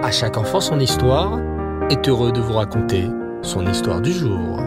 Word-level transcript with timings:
À 0.00 0.12
chaque 0.12 0.36
enfant 0.36 0.60
son 0.60 0.78
histoire 0.78 1.40
est 1.90 2.08
heureux 2.08 2.30
de 2.30 2.40
vous 2.40 2.52
raconter 2.52 3.08
son 3.42 3.66
histoire 3.66 4.00
du 4.00 4.12
jour. 4.12 4.60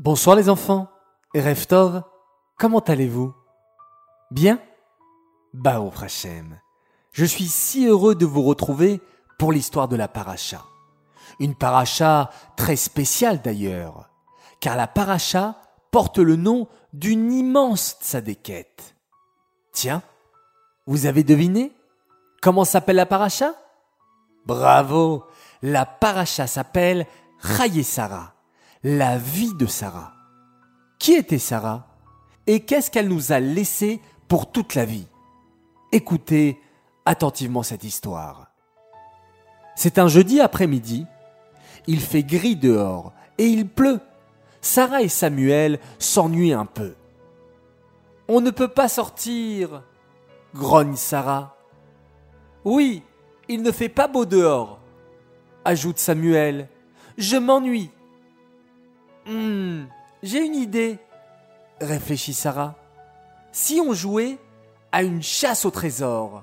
Bonsoir 0.00 0.34
les 0.34 0.48
enfants, 0.48 0.90
Reftov, 1.32 2.02
comment 2.58 2.80
allez-vous? 2.80 3.32
Bien? 4.32 4.58
Bao 5.54 5.92
Hashem, 6.02 6.58
je 7.12 7.24
suis 7.24 7.46
si 7.46 7.86
heureux 7.86 8.16
de 8.16 8.26
vous 8.26 8.42
retrouver 8.42 9.00
pour 9.38 9.52
l'histoire 9.52 9.86
de 9.86 9.96
la 9.96 10.08
paracha. 10.08 10.64
Une 11.38 11.54
paracha 11.54 12.30
très 12.56 12.76
spéciale 12.76 13.40
d'ailleurs, 13.42 14.10
car 14.60 14.76
la 14.76 14.88
paracha 14.88 15.54
porte 15.92 16.18
le 16.18 16.34
nom 16.34 16.66
d'une 16.92 17.32
immense 17.32 17.96
tzadékette. 18.00 18.95
Tiens, 19.76 20.02
vous 20.86 21.04
avez 21.04 21.22
deviné 21.22 21.70
Comment 22.40 22.64
s'appelle 22.64 22.96
la 22.96 23.04
paracha? 23.04 23.52
Bravo 24.46 25.24
La 25.60 25.84
paracha 25.84 26.46
s'appelle 26.46 27.06
Chaye 27.44 27.84
Sarah, 27.84 28.32
la 28.82 29.18
vie 29.18 29.52
de 29.52 29.66
Sarah. 29.66 30.14
Qui 30.98 31.12
était 31.12 31.38
Sarah? 31.38 31.88
Et 32.46 32.60
qu'est-ce 32.60 32.90
qu'elle 32.90 33.08
nous 33.08 33.32
a 33.32 33.38
laissé 33.38 34.00
pour 34.28 34.50
toute 34.50 34.74
la 34.76 34.86
vie? 34.86 35.06
Écoutez 35.92 36.58
attentivement 37.04 37.62
cette 37.62 37.84
histoire. 37.84 38.46
C'est 39.74 39.98
un 39.98 40.08
jeudi 40.08 40.40
après-midi. 40.40 41.04
Il 41.86 42.00
fait 42.00 42.22
gris 42.22 42.56
dehors 42.56 43.12
et 43.36 43.44
il 43.44 43.68
pleut. 43.68 44.00
Sarah 44.62 45.02
et 45.02 45.08
Samuel 45.08 45.78
s'ennuient 45.98 46.54
un 46.54 46.64
peu. 46.64 46.94
On 48.28 48.40
ne 48.40 48.50
peut 48.50 48.68
pas 48.68 48.88
sortir, 48.88 49.82
grogne 50.54 50.96
Sarah. 50.96 51.56
Oui, 52.64 53.02
il 53.48 53.62
ne 53.62 53.70
fait 53.70 53.88
pas 53.88 54.08
beau 54.08 54.26
dehors, 54.26 54.80
ajoute 55.64 55.98
Samuel. 55.98 56.68
Je 57.16 57.36
m'ennuie. 57.36 57.90
Hum, 59.28 59.86
j'ai 60.22 60.44
une 60.44 60.56
idée, 60.56 60.98
réfléchit 61.80 62.34
Sarah. 62.34 62.74
Si 63.52 63.80
on 63.80 63.92
jouait 63.92 64.38
à 64.92 65.02
une 65.02 65.22
chasse 65.22 65.64
au 65.64 65.70
trésor. 65.70 66.42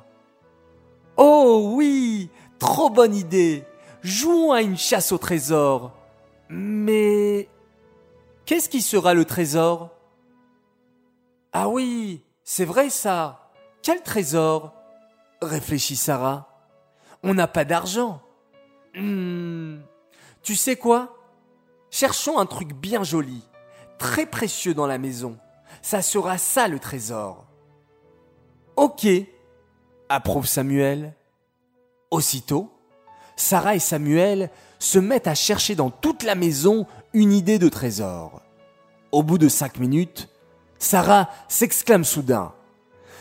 Oh 1.18 1.72
oui, 1.76 2.30
trop 2.60 2.90
bonne 2.90 3.16
idée. 3.16 3.66
Jouons 4.02 4.52
à 4.52 4.62
une 4.62 4.78
chasse 4.78 5.12
au 5.12 5.18
trésor. 5.18 5.92
Mais 6.50 7.48
qu'est-ce 8.46 8.70
qui 8.70 8.82
sera 8.82 9.14
le 9.14 9.26
trésor? 9.26 9.90
Ah 11.54 11.70
oui, 11.70 12.26
c'est 12.44 12.66
vrai 12.66 12.90
ça. 12.90 13.52
Quel 13.84 14.02
trésor? 14.02 14.74
Réfléchit 15.42 15.96
Sarah. 15.96 16.50
On 17.22 17.36
n'a 17.36 17.48
pas 17.48 17.64
d'argent. 17.64 18.22
Hmm. 18.96 19.78
Tu 20.42 20.56
sais 20.56 20.76
quoi? 20.76 21.16
Cherchons 21.92 22.40
un 22.40 22.48
truc 22.48 22.74
bien 22.74 23.04
joli, 23.04 23.44
très 24.00 24.26
précieux 24.26 24.74
dans 24.74 24.88
la 24.88 24.98
maison. 24.98 25.38
Ça 25.84 26.02
sera 26.02 26.40
ça 26.40 26.68
le 26.68 26.80
trésor. 26.80 27.46
Ok, 28.76 29.08
approuve 30.10 30.48
Samuel. 30.48 31.14
Aussitôt, 32.10 32.72
Sarah 33.36 33.76
et 33.76 33.80
Samuel 33.80 34.50
se 34.80 34.98
mettent 34.98 35.28
à 35.28 35.36
chercher 35.36 35.76
dans 35.76 35.92
toute 35.92 36.24
la 36.24 36.36
maison 36.36 36.88
une 37.14 37.32
idée 37.32 37.60
de 37.60 37.70
trésor. 37.70 38.42
Au 39.12 39.22
bout 39.22 39.38
de 39.38 39.48
cinq 39.48 39.78
minutes, 39.80 40.30
Sarah 40.80 41.30
s'exclame 41.48 42.04
soudain. 42.04 42.54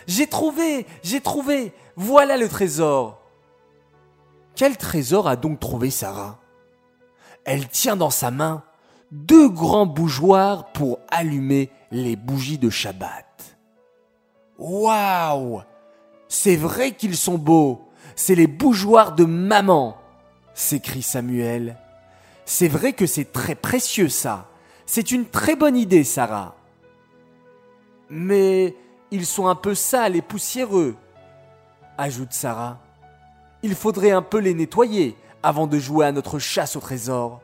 J'ai 0.07 0.27
trouvé, 0.27 0.87
j'ai 1.03 1.21
trouvé, 1.21 1.73
voilà 1.97 2.37
le 2.37 2.49
trésor. 2.49 3.21
Quel 4.55 4.77
trésor 4.77 5.29
a 5.29 5.37
donc 5.37 5.61
trouvé 5.61 5.91
Sarah? 5.91 6.39
Elle 7.45 7.69
tient 7.69 7.97
dans 7.97 8.11
sa 8.11 8.31
main 8.31 8.63
deux 9.11 9.49
grands 9.49 9.87
bougeoirs 9.87 10.73
pour 10.73 10.99
allumer 11.09 11.71
les 11.91 12.17
bougies 12.17 12.59
de 12.59 12.71
Shabbat. 12.71 13.59
Waouh 14.59 15.63
C'est 16.29 16.57
vrai 16.57 16.93
qu'ils 16.93 17.17
sont 17.17 17.39
beaux. 17.39 17.89
C'est 18.17 18.35
les 18.35 18.47
bougeoirs 18.47 19.13
de 19.15 19.25
maman, 19.25 19.97
s'écrie 20.55 21.03
Samuel. 21.03 21.77
C'est 22.45 22.69
vrai 22.69 22.93
que 22.93 23.07
c'est 23.07 23.33
très 23.33 23.55
précieux 23.55 24.09
ça. 24.09 24.49
C'est 24.87 25.11
une 25.11 25.27
très 25.27 25.57
bonne 25.57 25.77
idée, 25.77 26.05
Sarah. 26.05 26.55
Mais 28.15 28.77
ils 29.11 29.25
sont 29.25 29.47
un 29.47 29.55
peu 29.55 29.75
sales 29.75 30.17
et 30.17 30.21
poussiéreux, 30.21 30.97
ajoute 31.97 32.35
Sarah. 32.35 32.79
Il 33.63 33.75
faudrait 33.75 34.11
un 34.11 34.21
peu 34.21 34.37
les 34.37 34.53
nettoyer 34.53 35.17
avant 35.43 35.67
de 35.67 35.79
jouer 35.79 36.05
à 36.05 36.13
notre 36.13 36.39
chasse 36.39 36.77
au 36.77 36.81
trésor. 36.81 37.41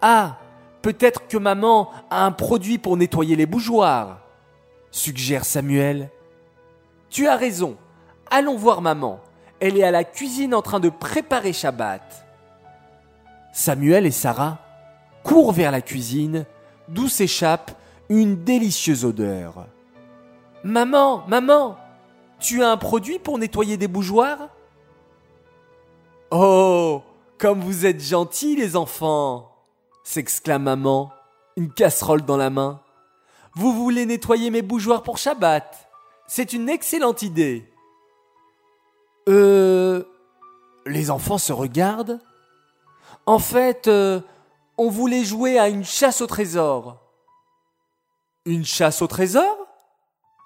Ah, 0.00 0.38
peut-être 0.80 1.26
que 1.26 1.38
maman 1.38 1.90
a 2.08 2.24
un 2.24 2.30
produit 2.30 2.78
pour 2.78 2.96
nettoyer 2.96 3.34
les 3.34 3.46
bougeoirs, 3.46 4.20
suggère 4.92 5.44
Samuel. 5.44 6.08
Tu 7.10 7.26
as 7.26 7.36
raison. 7.36 7.76
Allons 8.30 8.56
voir 8.56 8.80
maman. 8.80 9.18
Elle 9.58 9.76
est 9.76 9.82
à 9.82 9.90
la 9.90 10.04
cuisine 10.04 10.54
en 10.54 10.62
train 10.62 10.78
de 10.78 10.88
préparer 10.88 11.52
Shabbat. 11.52 12.28
Samuel 13.52 14.06
et 14.06 14.12
Sarah 14.12 14.58
courent 15.24 15.50
vers 15.50 15.72
la 15.72 15.80
cuisine, 15.80 16.46
d'où 16.86 17.08
s'échappe 17.08 17.72
une 18.08 18.44
délicieuse 18.44 19.04
odeur. 19.04 19.66
Maman, 20.64 21.24
maman, 21.28 21.76
tu 22.38 22.62
as 22.62 22.70
un 22.70 22.76
produit 22.76 23.18
pour 23.18 23.38
nettoyer 23.38 23.76
des 23.76 23.88
bougeoirs? 23.88 24.48
Oh, 26.30 27.02
comme 27.38 27.60
vous 27.60 27.86
êtes 27.86 28.00
gentils 28.00 28.56
les 28.56 28.76
enfants 28.76 29.52
s'exclame 30.04 30.62
maman, 30.62 31.12
une 31.56 31.72
casserole 31.72 32.22
dans 32.22 32.36
la 32.36 32.50
main. 32.50 32.80
Vous 33.54 33.72
voulez 33.72 34.06
nettoyer 34.06 34.50
mes 34.50 34.62
bougeoirs 34.62 35.02
pour 35.02 35.18
Shabbat? 35.18 35.88
C'est 36.26 36.52
une 36.52 36.68
excellente 36.68 37.22
idée. 37.22 37.68
Euh... 39.28 40.04
Les 40.88 41.10
enfants 41.10 41.38
se 41.38 41.52
regardent. 41.52 42.20
En 43.26 43.40
fait, 43.40 43.88
euh, 43.88 44.20
on 44.78 44.88
voulait 44.88 45.24
jouer 45.24 45.58
à 45.58 45.68
une 45.68 45.84
chasse 45.84 46.20
au 46.20 46.28
trésor. 46.28 47.00
Une 48.46 48.64
chasse 48.64 49.02
au 49.02 49.08
trésor? 49.08 49.66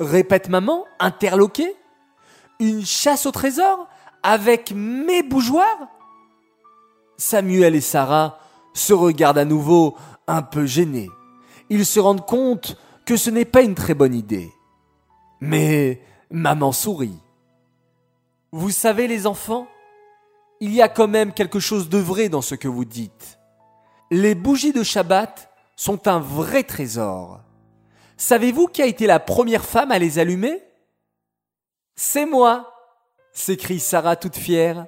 Répète 0.00 0.48
maman, 0.48 0.86
interloquée. 0.98 1.76
Une 2.58 2.84
chasse 2.84 3.26
au 3.26 3.30
trésor 3.30 3.86
avec 4.22 4.72
mes 4.74 5.22
bougeoirs? 5.22 5.88
Samuel 7.18 7.74
et 7.74 7.82
Sarah 7.82 8.38
se 8.72 8.94
regardent 8.94 9.36
à 9.36 9.44
nouveau 9.44 9.96
un 10.26 10.40
peu 10.40 10.64
gênés. 10.64 11.10
Ils 11.68 11.84
se 11.84 12.00
rendent 12.00 12.24
compte 12.24 12.78
que 13.04 13.18
ce 13.18 13.28
n'est 13.28 13.44
pas 13.44 13.60
une 13.60 13.74
très 13.74 13.92
bonne 13.92 14.14
idée. 14.14 14.50
Mais 15.42 16.00
maman 16.30 16.72
sourit. 16.72 17.20
Vous 18.50 18.70
savez 18.70 19.08
les 19.08 19.26
enfants, 19.26 19.66
il 20.60 20.72
y 20.72 20.80
a 20.80 20.88
quand 20.88 21.08
même 21.08 21.34
quelque 21.34 21.60
chose 21.60 21.90
de 21.90 21.98
vrai 21.98 22.30
dans 22.30 22.42
ce 22.42 22.54
que 22.54 22.68
vous 22.68 22.86
dites. 22.86 23.38
Les 24.10 24.34
bougies 24.34 24.72
de 24.72 24.82
Shabbat 24.82 25.52
sont 25.76 26.08
un 26.08 26.18
vrai 26.18 26.62
trésor. 26.62 27.40
Savez-vous 28.20 28.66
qui 28.66 28.82
a 28.82 28.86
été 28.86 29.06
la 29.06 29.18
première 29.18 29.64
femme 29.64 29.90
à 29.90 29.98
les 29.98 30.18
allumer? 30.18 30.62
C'est 31.96 32.26
moi, 32.26 32.70
s'écrie 33.32 33.80
Sarah 33.80 34.14
toute 34.14 34.36
fière. 34.36 34.86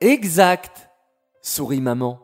Exact, 0.00 0.90
sourit 1.42 1.80
maman. 1.80 2.18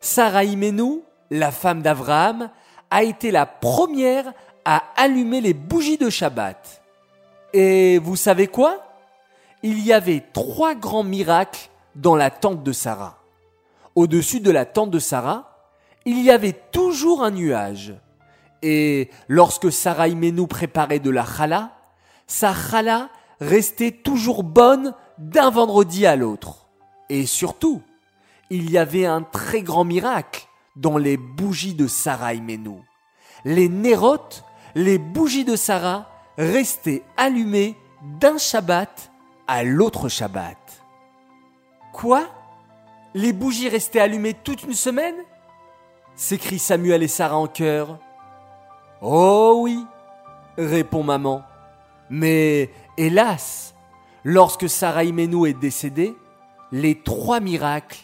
Sarah 0.00 0.42
Imenou, 0.42 1.04
la 1.30 1.52
femme 1.52 1.80
d'Abraham, 1.80 2.50
a 2.90 3.04
été 3.04 3.30
la 3.30 3.46
première 3.46 4.32
à 4.64 4.82
allumer 4.96 5.40
les 5.40 5.54
bougies 5.54 5.96
de 5.96 6.10
Shabbat. 6.10 6.82
Et 7.52 8.00
vous 8.00 8.16
savez 8.16 8.48
quoi? 8.48 8.82
Il 9.62 9.78
y 9.78 9.92
avait 9.92 10.24
trois 10.32 10.74
grands 10.74 11.04
miracles 11.04 11.68
dans 11.94 12.16
la 12.16 12.32
tente 12.32 12.64
de 12.64 12.72
Sarah. 12.72 13.22
Au-dessus 13.94 14.40
de 14.40 14.50
la 14.50 14.66
tente 14.66 14.90
de 14.90 14.98
Sarah, 14.98 15.70
il 16.04 16.20
y 16.20 16.32
avait 16.32 16.60
toujours 16.72 17.22
un 17.22 17.30
nuage. 17.30 17.94
Et 18.66 19.10
lorsque 19.28 19.70
Sarah 19.70 20.08
Imenou 20.08 20.46
préparait 20.46 20.98
de 20.98 21.10
la 21.10 21.26
challah, 21.26 21.76
sa 22.26 22.54
challah 22.54 23.10
restait 23.38 23.90
toujours 23.90 24.42
bonne 24.42 24.94
d'un 25.18 25.50
vendredi 25.50 26.06
à 26.06 26.16
l'autre. 26.16 26.66
Et 27.10 27.26
surtout, 27.26 27.82
il 28.48 28.70
y 28.70 28.78
avait 28.78 29.04
un 29.04 29.20
très 29.20 29.60
grand 29.60 29.84
miracle 29.84 30.48
dans 30.76 30.96
les 30.96 31.18
bougies 31.18 31.74
de 31.74 31.86
Sarah 31.86 32.32
Imenou. 32.32 32.82
Les 33.44 33.68
nérotes, 33.68 34.44
les 34.74 34.96
bougies 34.96 35.44
de 35.44 35.56
Sarah, 35.56 36.08
restaient 36.38 37.02
allumées 37.18 37.76
d'un 38.18 38.38
Shabbat 38.38 39.12
à 39.46 39.62
l'autre 39.62 40.08
Shabbat. 40.08 40.56
Quoi? 41.92 42.24
Les 43.12 43.34
bougies 43.34 43.68
restaient 43.68 44.00
allumées 44.00 44.32
toute 44.32 44.62
une 44.62 44.72
semaine? 44.72 45.16
s'écrient 46.16 46.58
Samuel 46.58 47.02
et 47.02 47.08
Sarah 47.08 47.36
en 47.36 47.46
chœur. 47.46 47.98
Oh 49.06 49.58
oui, 49.58 49.84
répond 50.56 51.02
maman. 51.02 51.42
Mais 52.08 52.70
hélas, 52.96 53.74
lorsque 54.24 54.66
Sarah 54.66 55.04
Imenou 55.04 55.44
est 55.44 55.52
décédée, 55.52 56.16
les 56.72 57.02
trois 57.02 57.38
miracles 57.40 57.98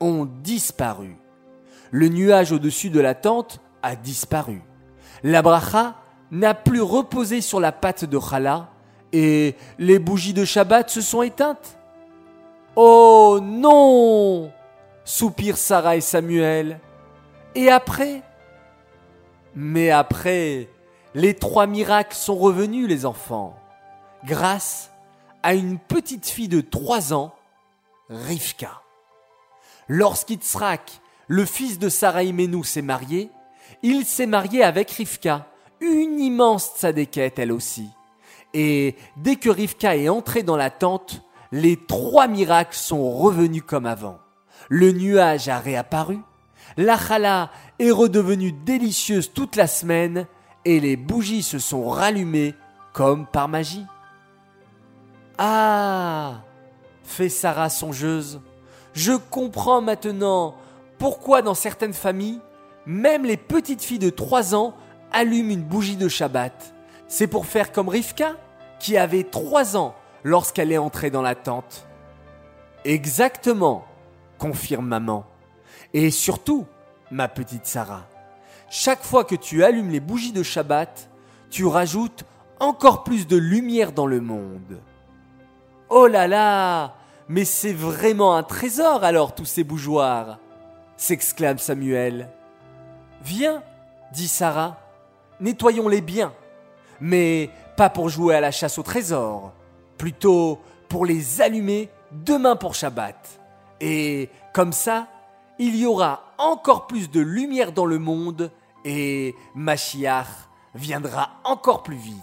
ont 0.00 0.24
disparu. 0.24 1.18
Le 1.90 2.08
nuage 2.08 2.52
au-dessus 2.52 2.88
de 2.88 3.00
la 3.00 3.14
tente 3.14 3.60
a 3.82 3.96
disparu. 3.96 4.62
La 5.22 5.42
bracha 5.42 5.96
n'a 6.30 6.54
plus 6.54 6.80
reposé 6.80 7.42
sur 7.42 7.60
la 7.60 7.70
patte 7.70 8.06
de 8.06 8.18
Chala 8.18 8.70
et 9.12 9.56
les 9.78 9.98
bougies 9.98 10.32
de 10.32 10.46
Shabbat 10.46 10.88
se 10.88 11.02
sont 11.02 11.20
éteintes. 11.20 11.76
Oh 12.76 13.40
non 13.42 14.50
soupirent 15.04 15.58
Sarah 15.58 15.96
et 15.96 16.00
Samuel. 16.00 16.80
Et 17.54 17.68
après 17.68 18.22
Mais 19.56 19.90
après, 19.90 20.68
les 21.14 21.34
trois 21.34 21.66
miracles 21.66 22.14
sont 22.14 22.36
revenus, 22.36 22.86
les 22.86 23.06
enfants, 23.06 23.58
grâce 24.24 24.90
à 25.42 25.54
une 25.54 25.78
petite 25.78 26.28
fille 26.28 26.48
de 26.48 26.60
trois 26.60 27.14
ans, 27.14 27.34
Rivka. 28.10 28.82
Lorsqu'Itzrak, 29.88 31.00
le 31.26 31.46
fils 31.46 31.78
de 31.78 31.88
Sarah 31.88 32.22
Imenou, 32.22 32.64
s'est 32.64 32.82
marié, 32.82 33.30
il 33.82 34.04
s'est 34.04 34.26
marié 34.26 34.62
avec 34.62 34.90
Rivka, 34.90 35.46
une 35.80 36.20
immense 36.20 36.72
tzadékette 36.76 37.38
elle 37.38 37.52
aussi. 37.52 37.88
Et 38.52 38.94
dès 39.16 39.36
que 39.36 39.48
Rivka 39.48 39.96
est 39.96 40.10
entrée 40.10 40.42
dans 40.42 40.56
la 40.56 40.70
tente, 40.70 41.22
les 41.50 41.78
trois 41.78 42.28
miracles 42.28 42.76
sont 42.76 43.10
revenus 43.10 43.62
comme 43.66 43.86
avant. 43.86 44.18
Le 44.68 44.92
nuage 44.92 45.48
a 45.48 45.58
réapparu, 45.58 46.18
la 46.76 46.98
chala 46.98 47.50
est 47.78 47.90
redevenue 47.90 48.52
délicieuse 48.52 49.32
toute 49.32 49.56
la 49.56 49.66
semaine 49.66 50.26
et 50.64 50.80
les 50.80 50.96
bougies 50.96 51.42
se 51.42 51.58
sont 51.58 51.88
rallumées 51.88 52.54
comme 52.92 53.26
par 53.26 53.48
magie. 53.48 53.86
Ah 55.38 56.40
fait 57.06 57.28
Sarah 57.28 57.70
songeuse. 57.70 58.40
Je 58.92 59.12
comprends 59.12 59.80
maintenant 59.80 60.56
pourquoi 60.98 61.42
dans 61.42 61.54
certaines 61.54 61.92
familles, 61.92 62.40
même 62.84 63.24
les 63.24 63.36
petites 63.36 63.82
filles 63.82 63.98
de 63.98 64.10
3 64.10 64.54
ans 64.54 64.74
allument 65.12 65.52
une 65.52 65.62
bougie 65.62 65.96
de 65.96 66.08
Shabbat. 66.08 66.74
C'est 67.08 67.26
pour 67.26 67.46
faire 67.46 67.72
comme 67.72 67.88
Rivka, 67.88 68.32
qui 68.80 68.96
avait 68.96 69.24
3 69.24 69.76
ans 69.76 69.94
lorsqu'elle 70.24 70.72
est 70.72 70.78
entrée 70.78 71.10
dans 71.10 71.22
la 71.22 71.34
tente. 71.34 71.86
Exactement, 72.84 73.84
confirme 74.38 74.86
maman. 74.86 75.24
Et 75.94 76.10
surtout, 76.10 76.66
ma 77.10 77.28
petite 77.28 77.66
Sarah, 77.66 78.06
chaque 78.68 79.02
fois 79.02 79.24
que 79.24 79.34
tu 79.34 79.64
allumes 79.64 79.90
les 79.90 80.00
bougies 80.00 80.32
de 80.32 80.42
Shabbat, 80.42 81.08
tu 81.50 81.64
rajoutes 81.64 82.24
encore 82.58 83.04
plus 83.04 83.26
de 83.26 83.36
lumière 83.36 83.92
dans 83.92 84.06
le 84.06 84.20
monde. 84.20 84.80
Oh 85.88 86.06
là 86.06 86.26
là 86.26 86.96
Mais 87.28 87.44
c'est 87.44 87.72
vraiment 87.72 88.34
un 88.34 88.42
trésor 88.42 89.04
alors 89.04 89.34
tous 89.34 89.44
ces 89.44 89.64
bougeoirs 89.64 90.38
s'exclame 90.96 91.58
Samuel. 91.58 92.28
Viens, 93.22 93.62
dit 94.12 94.28
Sarah, 94.28 94.78
nettoyons-les 95.40 96.00
bien, 96.00 96.32
mais 97.00 97.50
pas 97.76 97.90
pour 97.90 98.08
jouer 98.08 98.34
à 98.34 98.40
la 98.40 98.50
chasse 98.50 98.78
au 98.78 98.82
trésor, 98.82 99.52
plutôt 99.98 100.60
pour 100.88 101.04
les 101.04 101.40
allumer 101.40 101.90
demain 102.12 102.56
pour 102.56 102.74
Shabbat. 102.74 103.16
Et 103.80 104.30
comme 104.52 104.72
ça, 104.72 105.08
il 105.58 105.76
y 105.76 105.86
aura 105.86 106.22
encore 106.38 106.86
plus 106.86 107.10
de 107.10 107.20
lumière 107.20 107.72
dans 107.72 107.86
le 107.86 107.98
monde 107.98 108.50
et 108.84 109.34
Machiach 109.54 110.26
viendra 110.74 111.30
encore 111.44 111.82
plus 111.82 111.96
vite. 111.96 112.22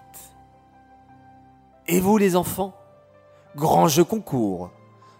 Et 1.88 2.00
vous 2.00 2.18
les 2.18 2.36
enfants 2.36 2.74
Grand 3.56 3.88
jeu 3.88 4.04
concours. 4.04 4.72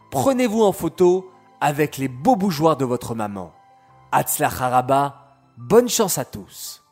Prenez-vous 0.10 0.64
en 0.64 0.72
photo 0.72 1.30
avec 1.62 1.98
les 1.98 2.08
beaux 2.08 2.36
bougeoirs 2.36 2.78
de 2.78 2.86
votre 2.86 3.16
maman. 3.16 3.52
Haraba, 4.12 5.38
bonne 5.58 5.90
chance 5.90 6.18
à 6.18 6.26
tous. 6.26 6.83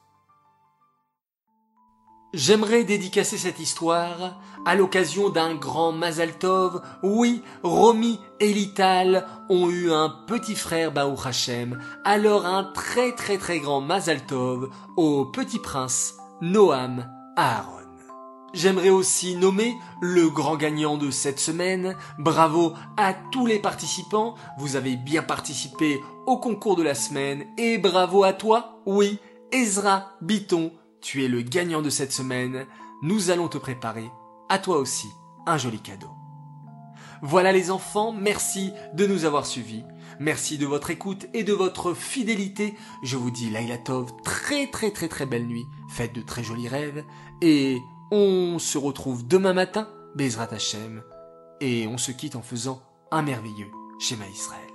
J'aimerais 2.33 2.85
dédicacer 2.85 3.37
cette 3.37 3.59
histoire 3.59 4.39
à 4.65 4.75
l'occasion 4.75 5.27
d'un 5.27 5.53
grand 5.53 5.91
Mazal 5.91 6.37
Tov. 6.37 6.81
Oui, 7.03 7.43
Romy 7.61 8.21
et 8.39 8.53
Lital 8.53 9.27
ont 9.49 9.69
eu 9.69 9.91
un 9.91 10.07
petit 10.27 10.55
frère 10.55 10.93
Baou 10.93 11.17
Hashem. 11.21 11.77
Alors 12.05 12.45
un 12.45 12.63
très 12.63 13.11
très 13.15 13.37
très 13.37 13.59
grand 13.59 13.81
Mazal 13.81 14.25
Tov 14.25 14.69
au 14.95 15.25
petit 15.25 15.59
prince 15.59 16.15
Noam 16.39 17.05
Aaron. 17.35 17.81
J'aimerais 18.53 18.89
aussi 18.89 19.35
nommer 19.35 19.75
le 20.01 20.29
grand 20.29 20.55
gagnant 20.55 20.95
de 20.95 21.11
cette 21.11 21.39
semaine. 21.39 21.97
Bravo 22.17 22.75
à 22.95 23.13
tous 23.33 23.45
les 23.45 23.59
participants. 23.59 24.35
Vous 24.57 24.77
avez 24.77 24.95
bien 24.95 25.21
participé 25.21 26.01
au 26.27 26.37
concours 26.37 26.77
de 26.77 26.83
la 26.83 26.95
semaine. 26.95 27.45
Et 27.57 27.77
bravo 27.77 28.23
à 28.23 28.31
toi, 28.31 28.79
oui, 28.85 29.19
Ezra 29.51 30.11
Biton 30.21 30.71
tu 31.01 31.23
es 31.23 31.27
le 31.27 31.41
gagnant 31.41 31.81
de 31.81 31.89
cette 31.89 32.11
semaine, 32.11 32.65
nous 33.01 33.31
allons 33.31 33.47
te 33.47 33.57
préparer, 33.57 34.09
à 34.49 34.59
toi 34.59 34.77
aussi, 34.77 35.07
un 35.45 35.57
joli 35.57 35.79
cadeau. 35.79 36.11
Voilà 37.23 37.51
les 37.51 37.69
enfants, 37.69 38.11
merci 38.11 38.71
de 38.93 39.05
nous 39.05 39.25
avoir 39.25 39.45
suivis. 39.45 39.83
Merci 40.19 40.57
de 40.57 40.65
votre 40.65 40.89
écoute 40.89 41.27
et 41.33 41.43
de 41.43 41.53
votre 41.53 41.93
fidélité. 41.93 42.75
Je 43.03 43.17
vous 43.17 43.31
dis 43.31 43.49
Laila 43.49 43.77
Tov, 43.77 44.11
très 44.23 44.67
très 44.67 44.91
très 44.91 45.07
très 45.07 45.25
belle 45.25 45.45
nuit. 45.45 45.65
Faites 45.89 46.13
de 46.13 46.21
très 46.21 46.43
jolis 46.43 46.67
rêves. 46.67 47.03
Et 47.41 47.77
on 48.11 48.59
se 48.59 48.77
retrouve 48.77 49.27
demain 49.27 49.53
matin, 49.53 49.87
Bezrat 50.15 50.49
Hashem. 50.51 51.03
Et 51.59 51.87
on 51.87 51.97
se 51.97 52.11
quitte 52.11 52.35
en 52.35 52.41
faisant 52.41 52.81
un 53.11 53.21
merveilleux 53.21 53.71
schéma 53.99 54.27
Israël. 54.27 54.70